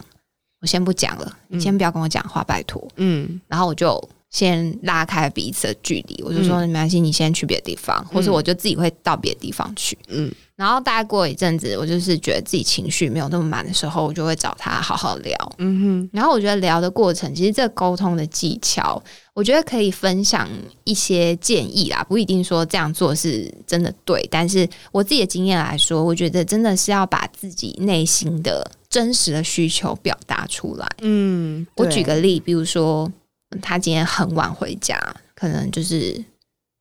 [0.61, 2.85] 我先不讲了，你先不要跟我讲话，拜托。
[2.95, 9.97] 嗯，然后我就先拉开彼此的距离，我就说没关系，你先去别的地方，或者我就自己会到别的地方去。
[10.07, 15.53] 嗯，然后大概过一阵子，我就是觉得自己情绪没有那么满的时候，我就会找他好好聊。
[15.59, 19.01] 嗯哼，然后我觉得聊的过程，其实这沟通的技巧，
[19.33, 20.49] 我觉得可以分享
[20.83, 28.69] 一些建议啦，不一定说这样做是真的对，但是我自己的经验来说，我觉得真的是要把自己内心的。
[28.97, 30.87] 真实的需求表达出来。
[31.01, 33.07] 嗯，我举个例，比如说
[33.61, 34.99] 他今天很晚回家，
[35.35, 36.19] 可能就是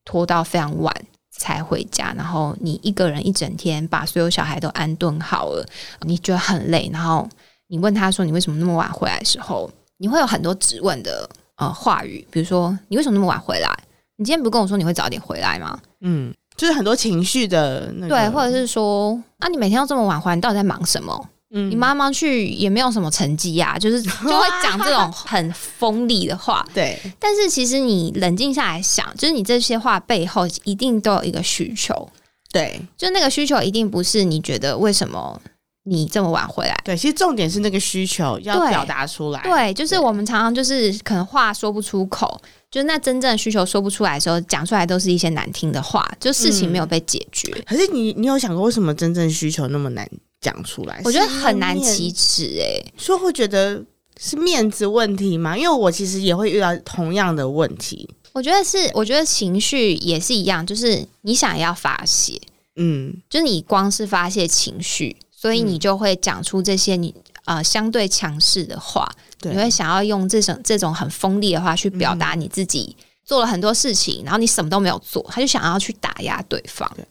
[0.02, 0.90] 拖到非常晚
[1.30, 5.66] 才回家，然后你一个人一整天把所有小孩都安顿好了，
[6.06, 7.28] 你觉得很累，然后
[7.66, 13.70] 你问他说你为什么那么晚回来的时候，你会有很多质问的呃话语，比如说你为什么那么晚回来？
[14.16, 15.78] 你今天不跟我说你会早点回来吗？
[16.00, 21.28] 嗯，就是很多情绪的那对，或者是说啊，你每天要这么晚回来，你到底在忙什么？
[21.70, 26.66] 你妈妈去也没有什么成绩呀， 就是就会讲这种 很锋利的话。
[26.74, 32.08] 对，但是其实你冷静下来想，就是你这些话背后一定都有一个需求。
[32.52, 35.40] 对，就那个需求一定不是你觉得为什么
[35.84, 36.74] 你这么晚回来。
[36.84, 39.40] 对，其实重点是那个需求要表达出来。
[39.42, 42.40] 对，就是我们常常就是可能话说不出口，
[42.70, 47.52] 就是那真正的需求说不出来的时候，讲出来都是一些难听的话，就事情没有被解决。
[47.66, 50.08] 可是你你有想过为什么真正需求那么难？
[50.46, 53.82] 讲出来，我觉得很难启齿哎，说会觉得
[54.20, 55.58] 是面子问题吗？
[55.58, 58.08] 因为我其实也会遇到同样的问题。
[58.32, 62.40] 我觉得是，我觉得情绪也是一样，就是你想要发泄，
[62.76, 67.12] 嗯，就是你光是发泄情绪，所以你就会讲出这些你
[67.46, 69.10] 呃相对强势的话，
[69.42, 76.90] 你会想要用这种这种很锋利的话去表达你自己做了很多事情，然后你什么都没有做，他就想要去打压对方。
[76.94, 77.04] 对，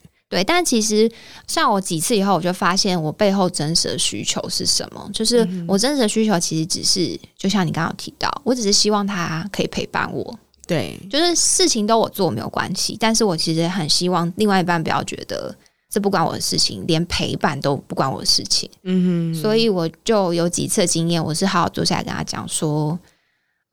[0.43, 1.09] 但其实
[1.47, 5.09] 像我几次以后，我就发现我背后真实的需求是什么？
[5.13, 10.37] 就是我真实的需求其实只是，就像你刚刚提到，我只是希望他可以陪伴我。
[10.67, 15.55] 对，就是事情都我做没有关系，但是我其实很希望另外一半不要觉得
[15.91, 18.67] 这不关我的事情，连陪伴都不关我的事情。
[18.81, 22.97] 嗯哼，所以我就有几次经验，我是好好坐下来跟他讲说，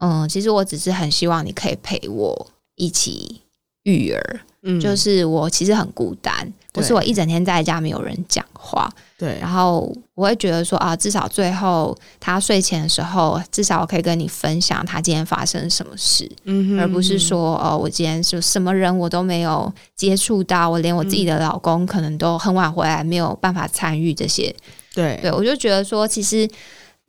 [0.01, 2.47] 嗯，其实我只是很希望你可以陪我
[2.77, 3.41] 一起
[3.85, 4.41] 育儿。
[4.63, 24.55] 嗯，就是我其实很孤单，不是我一整天在家没有人讲话，对，然后我会觉得说啊，至少最后他睡前的时候，至少我可以跟你分享他今天发生什么事，嗯，而不是说哦，我今天就什么人我都没有接触到，我连我自己的老公可能都很晚回来，没有办法参与这些，
[24.95, 26.49] 对，对我就觉得说其实。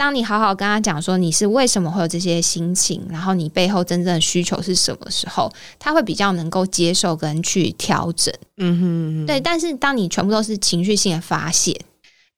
[0.04, 8.34] 当你好好跟他讲说你是为什么会有这些心情，然后你背后真正的需求是什么时候，他会比较能够接受跟去调整。
[8.58, 9.40] 嗯哼，对。
[9.40, 11.80] 但是当你全部都是情绪性的发泄，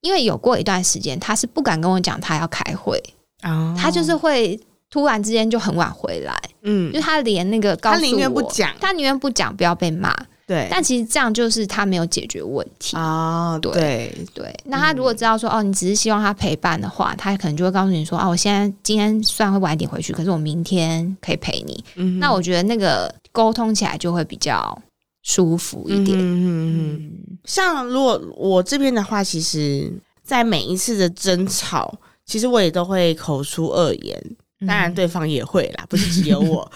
[0.01, 3.03] 因为有过一段时间他是不敢跟我讲他要开会
[3.41, 4.59] 啊，他就是会
[4.91, 6.39] 突然之间就很晚回来。
[6.61, 10.15] 嗯，就他连那个他宁愿不讲，他宁愿不讲，不要被骂。
[10.47, 13.57] 对，但其实这样就是他没有解决问题啊。
[13.59, 21.83] 对对，那他如果知道说哦，你只是希望他陪伴的话，他可能就会告诉你说哦，我现在今天虽然会晚一点回去，可是我明天可以陪你。
[21.95, 24.79] 嗯，那我觉得那个沟通起来就会比较
[25.23, 26.15] 舒服一点。
[26.19, 27.11] 嗯嗯，
[27.45, 29.91] 像如果我这边的话，其实
[30.23, 31.91] 在每一次的争吵，
[32.23, 34.35] 其实我也都会口出恶言。
[34.61, 36.71] 当然，对方也会啦，不是只有我。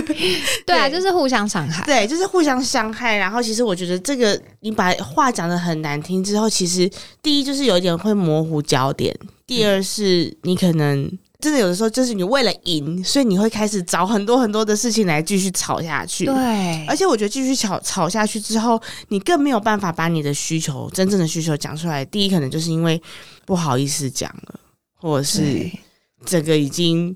[0.66, 1.82] 对啊，就是互相伤害。
[1.86, 3.16] 对，就是互相伤害。
[3.16, 6.88] 然后，其实我觉得这个你把话讲的很难听之后，其实
[7.22, 9.10] 第一就是有一点会模糊焦点；
[9.46, 16.26] 第二是你可能真的有的时候就是你为了赢，所以你会开始找很多很多的事情来继续吵下去。
[16.26, 22.04] 对，而且我觉得继续吵吵下去之后，你更没有办法把你的需求真正的需求讲出来。
[22.04, 23.02] 第一，可能就是因为
[23.46, 24.60] 不好意思讲了，
[25.00, 25.70] 或者是。
[26.24, 27.12] 这个已经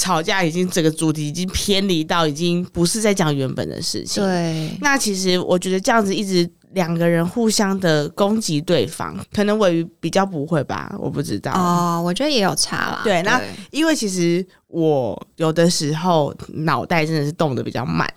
[0.00, 4.22] 吵架已经整个主题已经偏离到已经不是在讲原本的事情。
[4.22, 11.52] 对，那其实我觉得这样子一直两个人互相的攻击对方，可能尾鱼比较不会吧，我不知道。
[11.52, 13.02] 哦，我觉得也有差啦。
[13.04, 13.38] 对那
[13.70, 18.08] 因为其实我有的时候脑袋真的是动的比较慢，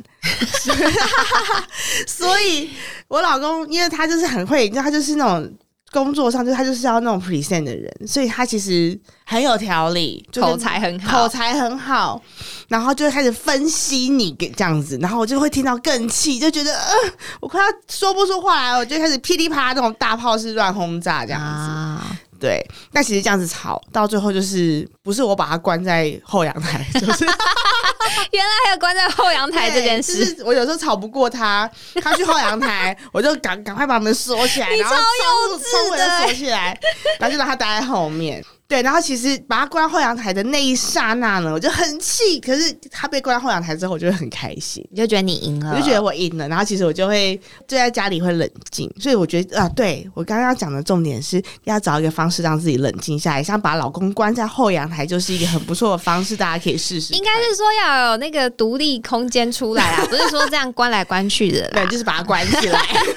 [2.07, 2.69] 所以
[3.09, 5.51] 我老公因为他就是很会，你知道他就是那种
[5.93, 11.21] 工作上就他就是要那种 present 的人，所以他其实很有条理，就是口才很好。
[11.21, 12.19] 口才很好，
[12.67, 16.93] 然后就开始分析你给这样子，然后我就会听到更气，就觉得呃，
[17.39, 21.45] 我快要说不出话来，我就开始噼里啪啦那种大炮式乱轰炸这样子。
[21.45, 27.23] 啊，对，但其实这样子吵到最后就是不是我把他关在后阳台，就是
[28.33, 31.71] 原来还有关在后阳台这件对事，就是我有时候吵不过他，
[32.01, 36.77] 他去后阳台，我就赶赶快把门锁起来，你然后超幼窗户稚窗户也的锁起来，
[37.17, 38.43] 然后就让他待在后面。
[38.73, 42.39] 对，然后其实把他关在后阳台的那一刹那呢，我就很气。
[42.39, 46.47] 可是他被关到后阳台之后，我就会很开心，你就觉得你赢了，我就觉得我赢了。
[46.47, 48.91] 然后其实我就会就在家里会冷静。
[48.99, 57.19] 所以我觉得啊，对我刚刚要讲的重点是要找一个方式让自己冷静下来，像把老公关在后阳台，就是一个很不错的方式，大家可以试试看。
[57.19, 61.91] 应该是说要有那个独立空间出来啊， 不是说这样关来关去的对，啦。
[61.91, 62.81] 就是把它关起来。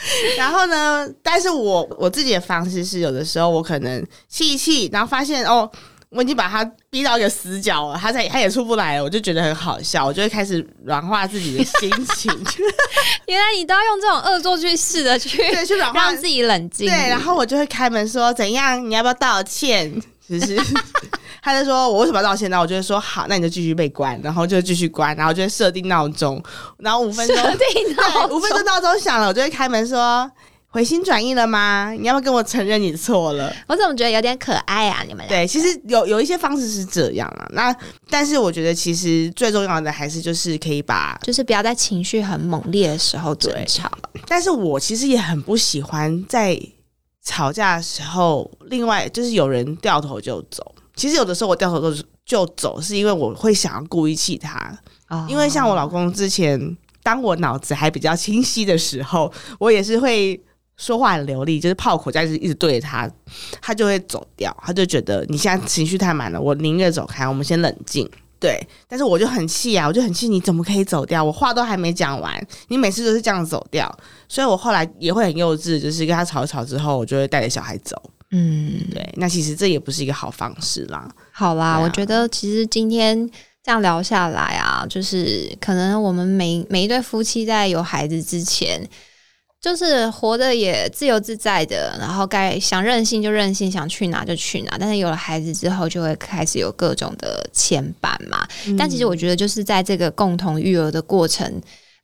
[0.36, 5.70] 然后呢，但是我我自己的方式是，有的时候我可能气一气，然后发现哦，
[6.08, 12.32] 我已经把他逼到一个死角了，他在他也出不来了，我就觉得很好笑，我就会开始软化自己的心情，
[13.26, 16.88] 原来你都要用这种恶作剧式的去对，去软化让自己冷静。
[16.88, 19.92] 对，然后我就会开门说怎样，你要不要道歉？
[20.38, 20.56] 就是
[21.42, 22.50] 他就说我为什么要道歉？
[22.50, 26.42] 呢我就会说好，那你就继续被关，然后就继续关，然后就会设定闹钟，
[26.78, 30.30] 然后五分钟设定闹对，五分钟闹钟响了，我就会开门说
[30.72, 31.90] 回心转意了吗？
[31.98, 33.52] 你要不要跟我承认你错了？
[33.66, 35.02] 我怎么觉得有点可爱啊？
[35.02, 37.44] 你们俩对，其实有有一些方式是这样啊。
[37.50, 37.74] 那
[38.08, 43.90] 但是我觉得其实最重要的还是就是可以把，就是不要在情绪很猛烈的时候争吵。
[44.28, 46.56] 但是我其实也很不喜欢在
[47.30, 50.74] 吵架的时候，另外就是有人掉头就走。
[50.96, 54.76] 其实有的时候我掉头就就走，是因为我会想要故意气他。
[55.08, 60.38] 哦因为像我老公之前，当我脑子还比较清晰的时候，我也是会
[60.76, 63.08] 说话很流利，就是炮口在，一直对着他，
[63.62, 68.10] 他就会走掉，他就觉得你现在情绪太满了，我宁愿走开，我们先冷静。
[68.40, 71.22] 对，但是我就很气啊，我就很气，你怎么可以走掉？
[71.22, 72.34] 我话都还没讲完，
[72.68, 73.94] 你每次都是这样走掉，
[74.28, 78.00] 所以我后来也会很幼稚，就是跟他吵一吵之后，我就会带着小孩走。
[78.30, 81.06] 嗯，对，那其实这也不是一个好方式啦。
[81.32, 83.28] 好啦，啊我觉得其实今天
[83.62, 88.80] 这样聊下来啊，就是可能我们每每一对夫妻在有孩子之前，
[89.60, 94.76] 就是活得也自由自在的，然后该想任性就任性，想去哪就去哪。
[94.78, 98.46] 但是有了孩子之后，就会开始有各种的牵绊嘛。
[98.78, 101.60] 但其实我觉得，就是在这个共同育儿的过程。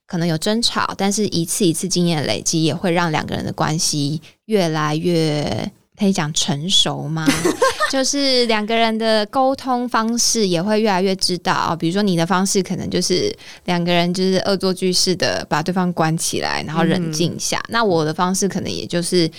[0.09, 5.69] 可能有争吵，但是一次一次经验累积，也会让两个人的关系越来越
[5.99, 7.27] 可以讲成熟吗？
[7.91, 13.35] 就是两个人的沟通方式也会越来越知道，比如说你的方式可能就是
[13.65, 17.63] 两个人就是恶作剧式的把对方关起来，然后冷静一下。
[17.69, 19.31] 那我的方式可能也就是。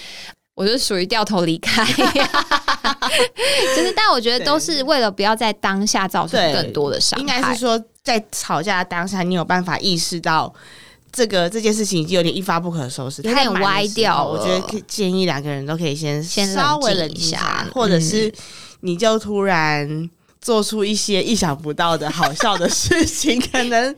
[0.57, 7.21] 我就属于掉头离开， 就是，但我觉得都是为了不要在当下造成更多的伤害。
[7.21, 10.51] 应该是说，在吵架的当下，你有办法意识到
[11.11, 18.33] 这个这件事情已经有点一发不可收拾，有点太歪掉了我觉得可建议两个人都可以先先稍微冷冷静静一下嗯或者是
[18.81, 20.09] 你就突然。
[20.39, 23.95] 做出一些意想不到的好笑的事情，可能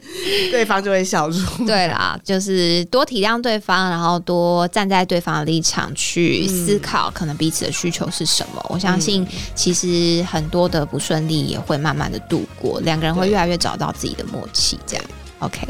[0.50, 1.38] 对方就会笑出。
[1.68, 8.66] 对啦，就是多体谅对方，然后多站在对方的立场去思考，可能彼此的需求是什么。
[8.70, 14.80] 我相信，其实很多的不顺利也会慢慢的度过，两个人会越来越找到自己的默契。
[14.88, 15.06] 这样
[15.40, 15.68] ，OK。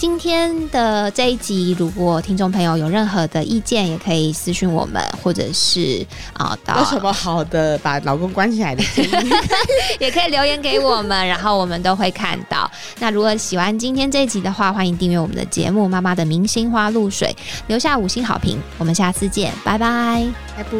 [0.00, 9.30] 今天的这一集，如果听众朋友有任何的意见，也可以私讯我们，或者是啊、到有什么好的把老公关起来的建议？
[10.00, 12.68] 也可以留言给我们，然后我们都会看到。
[12.98, 17.36] 那如果喜欢今天这一集的话，欢迎订阅我们的节目《妈妈的明星花露水》，
[17.66, 18.58] 留下五星好评。
[18.78, 20.26] 我们下次见，拜拜。
[20.56, 20.78] 还不。